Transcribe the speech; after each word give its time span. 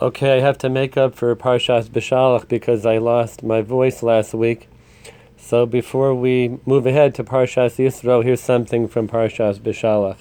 Okay, 0.00 0.36
I 0.36 0.40
have 0.40 0.58
to 0.58 0.68
make 0.68 0.96
up 0.96 1.16
for 1.16 1.34
Parshas 1.34 1.88
Beshalach 1.88 2.46
because 2.46 2.86
I 2.86 2.98
lost 2.98 3.42
my 3.42 3.62
voice 3.62 4.00
last 4.00 4.32
week. 4.32 4.68
So 5.36 5.66
before 5.66 6.14
we 6.14 6.60
move 6.64 6.86
ahead 6.86 7.16
to 7.16 7.24
Parshas 7.24 7.84
Yisro, 7.84 8.22
here's 8.22 8.40
something 8.40 8.86
from 8.86 9.08
Parshas 9.08 9.58
Beshalach. 9.58 10.18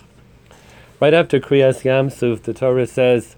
Right 0.99 1.13
after 1.13 1.39
Kriyas 1.39 1.83
Yamsuf, 1.83 2.41
the 2.41 2.55
Torah 2.55 2.87
says, 2.87 3.35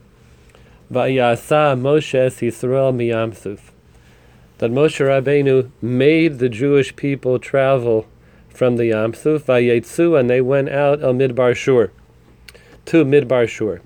Vayasa 0.89 1.77
Moshe 1.77 2.13
Yisrael 2.13 2.95
miyamsuf. 2.95 3.59
That 4.59 4.71
Moshe 4.71 5.05
Rabbeinu 5.05 5.71
made 5.81 6.39
the 6.39 6.47
Jewish 6.47 6.95
people 6.95 7.37
travel 7.39 8.07
from 8.47 8.77
the 8.77 8.83
Yamsuf, 8.83 9.41
Vayetzu, 9.41 10.17
and 10.17 10.29
they 10.29 10.39
went 10.39 10.69
out 10.69 11.03
al 11.03 11.13
Midbar 11.15 11.53
Shur, 11.53 11.91
to 12.85 13.03
Midbar 13.03 13.45
Shur. 13.45 13.81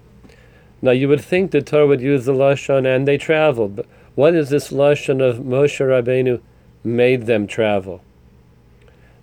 Now 0.84 0.92
you 0.92 1.08
would 1.08 1.22
think 1.22 1.52
the 1.52 1.62
Torah 1.62 1.88
would 1.88 2.02
use 2.02 2.26
the 2.26 2.34
lashon, 2.34 2.86
and 2.86 3.08
they 3.08 3.18
traveled. 3.18 3.78
But 3.78 3.86
what 4.16 4.36
is 4.36 4.50
this 4.50 4.70
lashon 4.70 5.22
of 5.22 5.38
Moshe 5.38 5.80
Rabbeinu 5.80 6.42
made 6.84 7.26
them 7.26 7.48
travel? 7.48 8.02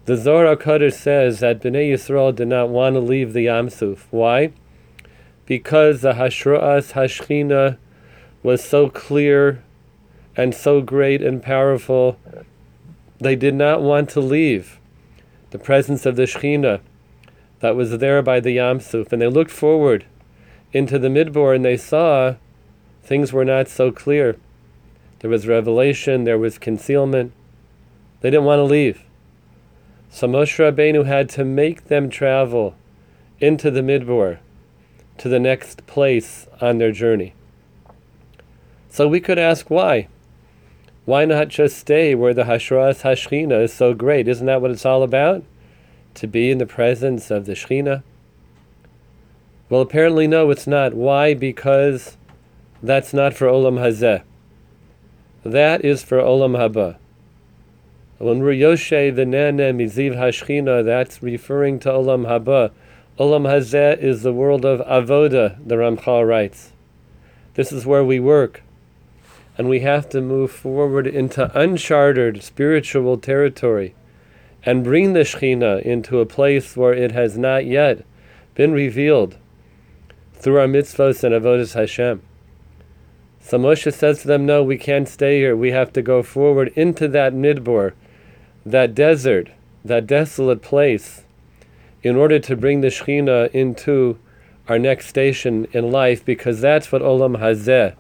The 0.07 0.17
Zohar 0.17 0.57
Kodesh 0.57 0.95
says 0.95 1.41
that 1.41 1.61
Bnei 1.61 1.93
Yisrael 1.93 2.35
did 2.35 2.49
not 2.49 2.71
want 2.71 2.95
to 2.95 3.01
leave 3.01 3.35
the 3.35 3.45
Yamsuf. 3.45 4.05
Why? 4.11 4.53
Because 5.45 6.01
the 6.01 6.15
Hashruas 6.15 6.95
Hashchina 6.95 7.77
was 8.43 8.65
so 8.65 8.89
clear 8.89 9.63
and 10.35 10.55
so 10.55 10.81
great 10.81 11.21
and 11.21 11.43
powerful, 11.43 12.19
they 13.19 13.37
did 13.37 13.55
not 13.55 13.83
want 13.83 14.09
to 14.11 14.21
leave 14.21 14.81
the 15.51 15.59
presence 15.59 16.07
of 16.07 16.17
the 16.17 16.23
Shechina 16.23 16.81
that 17.61 17.77
was 17.77 17.99
there 17.99 18.23
by 18.23 18.41
the 18.41 18.57
Yamsuf, 18.57 19.13
and 19.13 19.21
they 19.21 19.27
looked 19.27 19.51
forward 19.51 20.07
into 20.73 20.99
the 20.99 21.09
Midbar 21.09 21.55
and 21.55 21.65
they 21.65 21.77
saw 21.77 22.35
things 23.03 23.33
were 23.33 23.45
not 23.45 23.69
so 23.69 23.91
clear. 23.91 24.37
There 25.21 25.31
was 25.31 25.47
revelation, 25.47 26.25
there 26.25 26.39
was 26.39 26.59
concealment. 26.59 27.33
They 28.21 28.31
didn't 28.31 28.47
want 28.47 28.61
to 28.61 28.65
leave. 28.65 29.03
So 30.11 30.27
Moshe 30.27 30.59
Rabbeinu 30.59 31.07
had 31.07 31.29
to 31.31 31.45
make 31.45 31.85
them 31.85 32.11
travel 32.11 32.75
into 33.39 33.71
the 33.71 33.81
Midbar 33.81 34.39
to 35.19 35.29
the 35.29 35.39
next 35.39 35.87
place 35.87 36.47
on 36.61 36.79
their 36.79 36.93
journey. 36.93 37.35
So 38.89 39.07
we 39.07 39.21
could 39.21 39.39
ask 39.39 39.71
why. 39.71 40.09
Why 41.05 41.25
not 41.25 41.49
just 41.49 41.79
stay 41.79 42.15
where 42.15 42.35
the 42.35 42.45
Hashras 42.45 43.03
Hashchina 43.03 43.65
is 43.65 43.73
so 43.73 43.95
great? 43.95 44.29
Isn't 44.29 44.47
that 44.47 44.61
what 44.61 44.71
it's 44.71 44.87
all 44.87 45.03
about? 45.03 45.45
To 46.15 46.27
be 46.27 46.51
in 46.51 46.59
the 46.59 46.67
presence 46.67 47.31
of 47.31 47.47
the 47.47 47.53
Shechina? 47.53 48.03
Well, 49.71 49.83
apparently, 49.83 50.27
no, 50.27 50.51
it's 50.51 50.67
not. 50.67 50.95
Why? 50.95 51.33
Because 51.33 52.17
that's 52.83 53.15
not 53.15 53.35
for 53.35 53.47
Olam 53.47 53.79
Hazeh. 53.79 54.25
That 55.45 55.85
is 55.85 56.03
for 56.03 56.19
Olam 56.19 56.59
Haba. 56.59 56.97
When 58.19 58.41
we're 58.41 58.53
Yoshe 58.53 59.15
the 59.15 59.25
Nene 59.25 59.79
Miziv 59.79 60.17
Hashchina, 60.17 60.85
that's 60.85 61.23
referring 61.23 61.79
to 61.81 61.89
Olam 61.89 62.27
Haba. 62.27 62.73
Olam 63.17 63.49
Hazeh 63.49 63.97
is 63.97 64.25
the 64.25 64.33
world 64.33 64.65
of 64.65 64.81
Avoda, 64.81 65.57
the 65.65 65.77
Ramchal 65.77 66.27
writes. 66.27 66.73
This 67.55 67.71
is 67.71 67.87
where 67.87 68.05
we 68.05 68.19
work. 68.19 68.65
And 69.57 69.69
we 69.69 69.81
have 69.81 70.09
to 70.09 70.21
move 70.21 70.51
forward 70.51 71.07
into 71.07 71.57
uncharted 71.57 72.43
spiritual 72.43 73.19
territory 73.19 73.95
and 74.65 74.83
bring 74.83 75.13
the 75.13 75.21
Shekhinah 75.21 75.83
into 75.83 76.19
a 76.19 76.27
place 76.27 76.77
where 76.77 76.93
it 76.93 77.13
has 77.13 77.39
not 77.39 77.67
yet 77.67 78.05
been 78.57 78.73
revealed 78.73 79.37
through 80.41 80.59
our 80.59 80.67
mitzvahs 80.67 81.23
and 81.23 81.35
avodas 81.35 81.75
Hashem. 81.75 82.23
So 83.41 83.59
Moshe 83.59 83.93
says 83.93 84.23
to 84.23 84.29
them, 84.29 84.45
"No, 84.47 84.63
we 84.63 84.77
can't 84.77 85.09
stay 85.09 85.39
here. 85.39 85.55
We 85.55 85.71
have 85.71 85.93
to 85.93 86.03
go 86.03 86.23
forward 86.23 86.73
into 86.75 87.09
that 87.09 87.33
midbar, 87.33 87.93
that 88.65 88.95
desert, 88.95 89.51
that 89.85 90.07
desolate 90.07 90.63
place, 90.63 91.25
in 92.03 92.17
order 92.17 92.39
to 92.39 92.57
bring 92.57 92.81
the 92.81 92.89
Shekhinah 92.89 93.51
into 93.53 94.19
our 94.69 94.79
next 94.79 95.07
station 95.07 95.67
in 95.73 95.91
life, 95.91 96.25
because 96.25 96.61
that's 96.61 96.91
what 96.91 97.03
Olam 97.03 97.39
Hazeh 97.39 97.95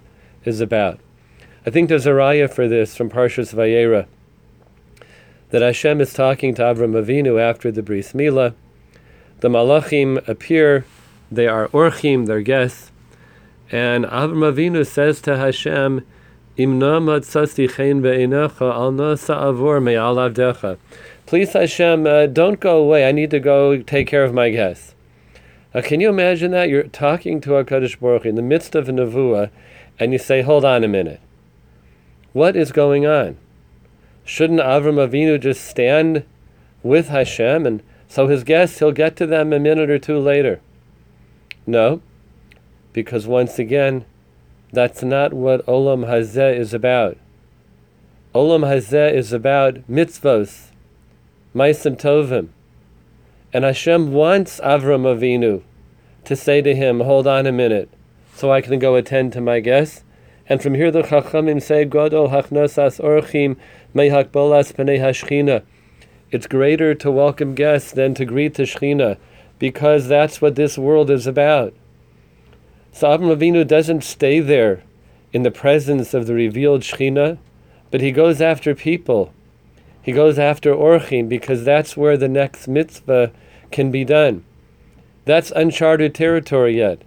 is 0.44 0.60
about." 0.60 0.98
I 1.66 1.70
think 1.70 1.88
there's 1.88 2.06
a 2.06 2.10
raya 2.10 2.50
for 2.50 2.66
this 2.68 2.96
from 2.96 3.10
Parshas 3.10 3.54
Vayera 3.54 4.06
that 5.50 5.62
Hashem 5.62 6.00
is 6.00 6.14
talking 6.14 6.54
to 6.54 6.62
Avram 6.62 6.92
Avinu 6.92 7.40
after 7.40 7.70
the 7.70 7.82
Bris 7.82 8.12
Milah. 8.12 8.54
The 9.40 9.48
Malachim 9.48 10.26
appear 10.28 10.84
they 11.30 11.46
are 11.46 11.68
orchim, 11.68 12.26
they're 12.26 12.42
guests. 12.42 12.90
And 13.70 14.04
Avram 14.04 14.52
Avinu 14.52 14.86
says 14.86 15.20
to 15.22 15.36
Hashem, 15.36 16.04
Please, 21.26 21.52
Hashem, 21.52 22.06
uh, 22.06 22.26
don't 22.26 22.60
go 22.60 22.76
away. 22.76 23.08
I 23.08 23.12
need 23.12 23.30
to 23.30 23.40
go 23.40 23.80
take 23.80 24.08
care 24.08 24.24
of 24.24 24.34
my 24.34 24.50
guests. 24.50 24.94
Uh, 25.72 25.80
can 25.80 26.00
you 26.00 26.08
imagine 26.08 26.50
that? 26.50 26.68
You're 26.68 26.82
talking 26.82 27.40
to 27.42 27.50
HaKadosh 27.50 28.00
Baruch 28.00 28.26
in 28.26 28.34
the 28.34 28.42
midst 28.42 28.74
of 28.74 28.88
a 28.88 28.92
nevuah, 28.92 29.50
and 29.98 30.12
you 30.12 30.18
say, 30.18 30.42
hold 30.42 30.64
on 30.64 30.82
a 30.82 30.88
minute. 30.88 31.20
What 32.32 32.56
is 32.56 32.72
going 32.72 33.06
on? 33.06 33.36
Shouldn't 34.24 34.60
Avram 34.60 34.96
Avinu 34.96 35.40
just 35.40 35.64
stand 35.64 36.24
with 36.82 37.08
Hashem, 37.08 37.64
and 37.64 37.82
so 38.08 38.26
his 38.26 38.42
guests, 38.42 38.80
he'll 38.80 38.92
get 38.92 39.16
to 39.16 39.26
them 39.26 39.52
a 39.52 39.60
minute 39.60 39.88
or 39.88 39.98
two 39.98 40.18
later? 40.18 40.60
No, 41.70 42.02
because 42.92 43.28
once 43.28 43.60
again, 43.60 44.04
that's 44.72 45.04
not 45.04 45.32
what 45.32 45.64
Olam 45.66 46.04
Hazeh 46.04 46.58
is 46.58 46.74
about. 46.74 47.16
Olam 48.34 48.66
Hazeh 48.66 49.14
is 49.14 49.32
about 49.32 49.74
mitzvos, 49.88 50.72
maisim 51.54 51.96
tovim. 51.96 52.48
And 53.52 53.62
Hashem 53.62 54.12
wants 54.12 54.58
Avram 54.58 55.04
Avinu 55.04 55.62
to 56.24 56.34
say 56.34 56.60
to 56.60 56.74
him, 56.74 57.02
hold 57.02 57.28
on 57.28 57.46
a 57.46 57.52
minute, 57.52 57.88
so 58.34 58.50
I 58.50 58.62
can 58.62 58.80
go 58.80 58.96
attend 58.96 59.32
to 59.34 59.40
my 59.40 59.60
guests. 59.60 60.02
And 60.48 60.60
from 60.60 60.74
here 60.74 60.90
the 60.90 61.02
Chachamim 61.02 61.62
say, 61.62 61.86
Godol 61.86 62.12
oh, 62.14 62.28
hachnosas 62.30 62.98
orchim 63.00 63.56
mehak 63.94 64.32
bolas 64.32 64.72
pnei 64.72 64.98
hashchina. 64.98 65.62
It's 66.32 66.48
greater 66.48 66.96
to 66.96 67.12
welcome 67.12 67.54
guests 67.54 67.92
than 67.92 68.14
to 68.14 68.24
greet 68.24 68.54
the 68.54 68.64
Shechina 68.64 69.18
because 69.60 70.08
that's 70.08 70.40
what 70.40 70.56
this 70.56 70.76
world 70.76 71.10
is 71.10 71.28
about. 71.28 71.72
So 72.92 73.06
Avram 73.06 73.36
Avinu 73.36 73.64
doesn't 73.64 74.02
stay 74.02 74.40
there 74.40 74.82
in 75.32 75.44
the 75.44 75.50
presence 75.52 76.12
of 76.12 76.26
the 76.26 76.34
revealed 76.34 76.80
Shekhinah, 76.80 77.38
but 77.92 78.00
he 78.00 78.10
goes 78.10 78.40
after 78.40 78.74
people. 78.74 79.32
He 80.02 80.12
goes 80.12 80.38
after 80.38 80.74
Orchim 80.74 81.28
because 81.28 81.62
that's 81.62 81.96
where 81.96 82.16
the 82.16 82.28
next 82.28 82.66
mitzvah 82.66 83.32
can 83.70 83.90
be 83.90 84.02
done. 84.02 84.44
That's 85.26 85.52
uncharted 85.54 86.14
territory 86.14 86.78
yet. 86.78 87.02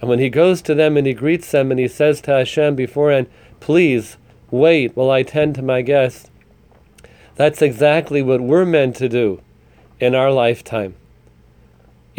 And 0.00 0.10
when 0.10 0.18
he 0.18 0.28
goes 0.28 0.60
to 0.62 0.74
them 0.74 0.96
and 0.96 1.06
he 1.06 1.14
greets 1.14 1.50
them 1.50 1.70
and 1.70 1.80
he 1.80 1.88
says 1.88 2.20
to 2.22 2.32
Hashem 2.32 2.76
beforehand, 2.76 3.28
Please 3.60 4.18
wait 4.50 4.94
while 4.94 5.10
I 5.10 5.22
tend 5.22 5.54
to 5.54 5.62
my 5.62 5.80
guest, 5.80 6.30
that's 7.34 7.62
exactly 7.62 8.20
what 8.20 8.42
we're 8.42 8.66
meant 8.66 8.94
to 8.96 9.08
do 9.08 9.40
in 9.98 10.14
our 10.14 10.30
lifetime 10.30 10.94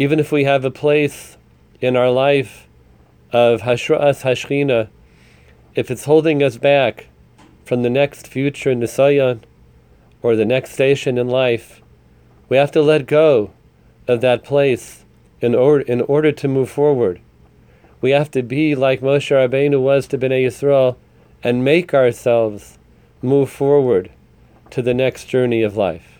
even 0.00 0.18
if 0.18 0.32
we 0.32 0.44
have 0.44 0.64
a 0.64 0.70
place 0.70 1.36
in 1.82 1.94
our 1.94 2.10
life 2.10 2.66
of 3.32 3.60
Hashras 3.60 4.22
Hashchina, 4.22 4.88
if 5.74 5.90
it's 5.90 6.06
holding 6.06 6.42
us 6.42 6.56
back 6.56 7.08
from 7.66 7.82
the 7.82 7.90
next 7.90 8.26
future 8.26 8.74
Nisayan 8.74 9.40
or 10.22 10.36
the 10.36 10.46
next 10.46 10.72
station 10.72 11.18
in 11.18 11.28
life, 11.28 11.82
we 12.48 12.56
have 12.56 12.72
to 12.72 12.80
let 12.80 13.06
go 13.06 13.50
of 14.08 14.22
that 14.22 14.42
place 14.42 15.04
in 15.42 15.54
order, 15.54 15.84
in 15.84 16.00
order 16.00 16.32
to 16.32 16.48
move 16.48 16.70
forward. 16.70 17.20
We 18.00 18.12
have 18.12 18.30
to 18.30 18.42
be 18.42 18.74
like 18.74 19.02
Moshe 19.02 19.30
Rabbeinu 19.30 19.82
was 19.82 20.06
to 20.08 20.16
Bnei 20.16 20.46
Yisrael 20.46 20.96
and 21.44 21.62
make 21.62 21.92
ourselves 21.92 22.78
move 23.20 23.50
forward 23.50 24.10
to 24.70 24.80
the 24.80 24.94
next 24.94 25.26
journey 25.26 25.60
of 25.62 25.76
life. 25.76 26.19